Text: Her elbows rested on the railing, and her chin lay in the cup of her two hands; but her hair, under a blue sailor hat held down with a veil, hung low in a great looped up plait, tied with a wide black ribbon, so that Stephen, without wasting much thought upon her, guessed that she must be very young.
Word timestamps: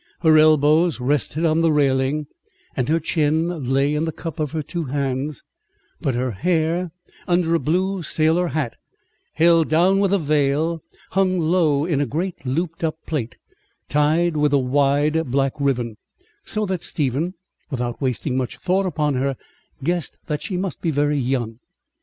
Her 0.21 0.35
elbows 0.39 0.99
rested 0.99 1.45
on 1.45 1.61
the 1.61 1.71
railing, 1.71 2.25
and 2.75 2.89
her 2.89 2.99
chin 2.99 3.71
lay 3.71 3.93
in 3.93 4.05
the 4.05 4.11
cup 4.11 4.39
of 4.39 4.49
her 4.49 4.63
two 4.63 4.85
hands; 4.85 5.43
but 6.01 6.15
her 6.15 6.31
hair, 6.31 6.89
under 7.27 7.53
a 7.53 7.59
blue 7.59 8.01
sailor 8.01 8.47
hat 8.47 8.77
held 9.33 9.69
down 9.69 9.99
with 9.99 10.11
a 10.11 10.17
veil, 10.17 10.81
hung 11.11 11.37
low 11.39 11.85
in 11.85 12.01
a 12.01 12.07
great 12.07 12.43
looped 12.47 12.83
up 12.83 12.95
plait, 13.05 13.35
tied 13.89 14.35
with 14.35 14.53
a 14.53 14.57
wide 14.57 15.29
black 15.29 15.53
ribbon, 15.59 15.97
so 16.43 16.65
that 16.65 16.83
Stephen, 16.83 17.35
without 17.69 18.01
wasting 18.01 18.35
much 18.35 18.57
thought 18.57 18.87
upon 18.87 19.13
her, 19.13 19.37
guessed 19.83 20.17
that 20.25 20.41
she 20.41 20.57
must 20.57 20.81
be 20.81 20.89
very 20.89 21.19
young. 21.19 21.59